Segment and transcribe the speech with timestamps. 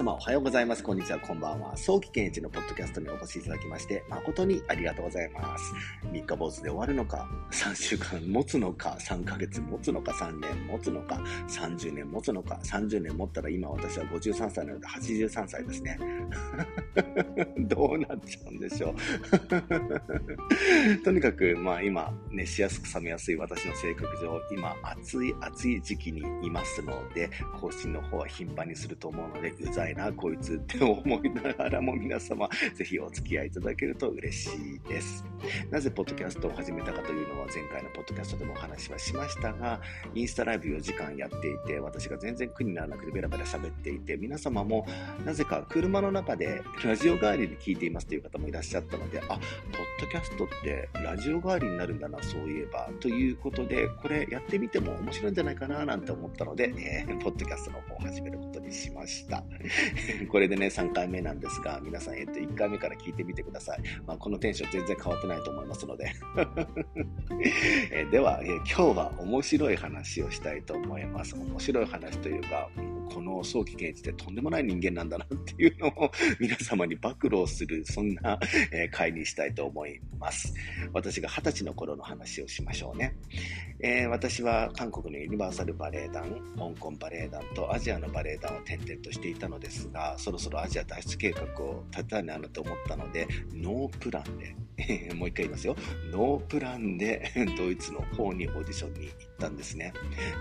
[0.00, 0.82] 様おはようございます。
[0.82, 1.76] こんにちは、こんばんは。
[1.76, 5.74] 早期健一のポッドキャストにお越しいただきまして、誠にありがとうございます。
[6.06, 15.98] 3日坊主で終わるのか、3週間持つのか、3ヶ月持つのか、3年持つのか、30年持つのか、30年持ったら今私は53歳なので83歳ですね。
[17.68, 18.96] どうなっちゃうんでしょう。
[21.04, 27.28] とにかく、まあ今、熱しやすく冷めやすい私の性格上、今、暑い暑い時期にいますので、
[27.60, 35.24] 更新の方は頻繁にすると思うので、うざいな、こいつって思いながらも皆様、ぜひお付き合いいただけると嬉しいです。
[35.70, 39.80] なぜポッドキャストを始めたかというのは前回のポッドキャストでもお話はしましたが、
[40.14, 44.86] インスタライブ4時間やっていて、私が全然苦にならなくてベラベラ喋っていて、皆様も
[45.24, 49.38] なぜか車の中でラジオ代わりに聞いていますという方もいらっしゃったので、あ、ポッ
[50.00, 59.42] ドキャストってラジオ代わりになるんだな、そういえば、ということで、これやってみても面白いんじゃないかななんて思ったので、えー、ポッドキャストの方を始めることにしました。
[60.28, 63.82] これでね、3回目なんですが、皆さん、えっと、1回目から聞いてみてください。
[64.06, 66.12] まあ、このテンション全然変わってないと思いますので。
[67.92, 71.34] えでは、え今日は面白い話をしたいと思います。
[71.34, 72.68] 面白い話というか、
[73.12, 78.38] この早期検知ってとんでもない人間なんだなっていうのを皆様に暴露する、そんな、
[78.72, 80.54] え会にしたいと思います。
[80.92, 83.16] 私が20歳の頃の話をしましょうね。
[83.82, 86.24] えー、私は韓国のユニバーサルバレエ団、
[86.56, 94.54] 香港バレエ団とアジアのバレエ団を転々としていたのですが、そろそろアジア脱出計画を立てたいなと思ったので、ノープランで、
[95.14, 95.76] もう一回言いますよ。
[96.10, 99.92] ノープランで ドイツの方にオーディションに行ったんですね。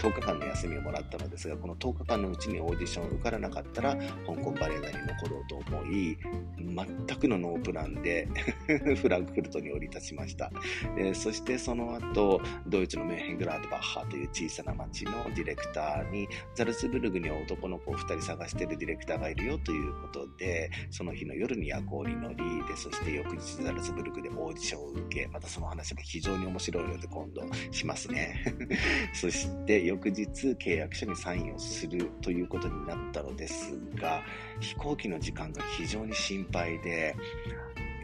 [0.00, 6.16] 10日間の休みをもらったのですが、この10日間のうちにオーディション受からなかったら、香港バレエ団に残ろうと思い、
[6.58, 8.28] 全くのノープランで
[8.96, 10.50] フランクフルトに降り立ちました。
[10.98, 22.36] えそしてその後、ドイツのメーヘングラードバッハという小さな町のディレクターに、ザルツブルグには男の子を2人探してるディレクターがいるよということで、その日の夜に夜行に乗り、
[22.66, 28.44] で、そして翌日ザルツブルグでオーディションを受け、またその話が非常に面白いので今度しますね。
[29.14, 34.22] そして翌日契約書にサインをするということになったのですが、
[34.60, 37.14] 飛行機の時間が非常に心配で、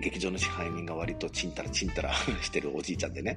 [0.03, 3.37] 劇場の支配人が割とちんたらちんたらしてるおじいちゃんでね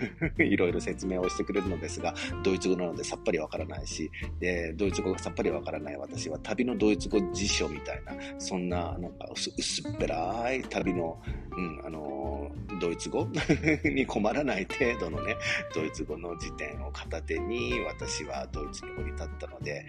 [0.40, 11.20] いろいろ説明をしてくれるのですが、ドイツ語なのでさっぱりわからないし、で、ドイツ語がさっぱりわからない私は旅のドイツ語辞書みたいな、そんな、なんか薄っぺらい旅の、
[11.56, 12.50] うん、あの、
[12.80, 13.26] ドイツ語？
[13.84, 15.36] に困らない程度のね、
[15.74, 19.86] ドイツ語の辞典を片手に私はドイツに降り立ったので、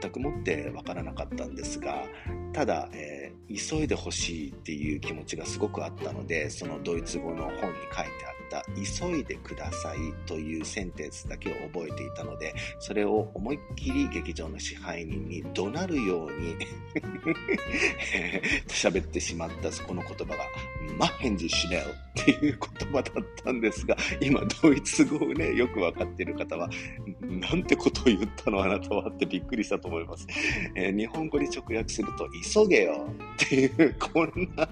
[0.00, 2.04] 全くもって分からなかったんですが、
[2.52, 8.39] ただ、えー、急いでほしいっていう気持ちがすごくあったので、そのドイツ語の本に書いてあ
[8.74, 16.56] 急いでくださいというセンテンスだけを覚えていたので、それを思いっきり劇場の支配人に怒鳴るように
[18.68, 20.44] 喋ってしまったそこの言葉が、
[20.98, 26.68] マッヘンジシュネルっていう言葉だったんですが、今ドイツ語をね、よくわかっている方は、
[27.20, 30.26] なんてことを言ったのあなたはってびっくりしたと思います。
[30.74, 33.08] えー、日本語に直訳すると、急げよ
[33.44, 34.68] っていう、こんな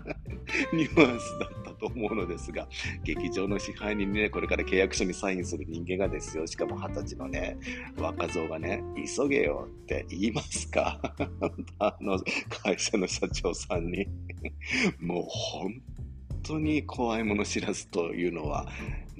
[0.72, 2.68] ニュアンスだったと思うのですが、
[3.04, 7.56] 劇場の支配人にね、これから契約書にサインする人間がですよ、しかも二十歳のね、
[7.96, 8.82] 若造がね、
[9.16, 11.00] 急げよって言いますか。
[11.78, 12.18] あの、
[12.62, 14.06] 会社の社長さんに。
[15.00, 15.82] もう本
[16.42, 18.66] 当に怖いもの知らずというのは、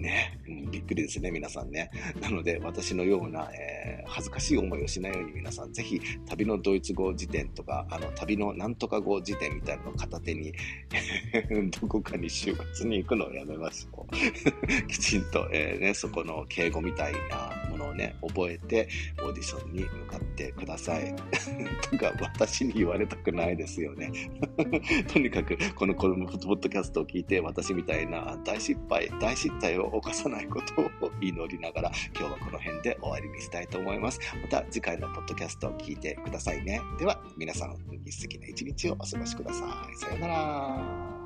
[0.00, 1.90] ね、うん、びっくりですね、皆さんね。
[2.20, 10.52] なので、私のような、えー、恥ずかしい思いをしないように皆さん、ぜひ、旅のドイツ語辞典とか、あの、旅のなんとか語辞典みたいなのを片手に
[11.80, 14.16] どこかに就活に行くのをやめましょう。
[14.88, 18.88] きちんと、えー、ね、そこの敬語みたいなのをね、覚えて、
[19.22, 21.14] オーディションに向かってください。
[21.90, 24.10] とか、私に言われたくないですよね。
[25.12, 34.20] とにかく、このコルムポッドキャストを聞いて、私みたいな大失敗、大失態を犯さないことを祈りながら、今日はこの辺で終わりにしたいと思います。
[34.42, 36.80] また次回のポッドキャストを聞いてくださいね。
[36.98, 37.76] では、皆さん、
[38.10, 39.96] 素敵な一日をお過ごしください。
[39.96, 41.17] さようなら。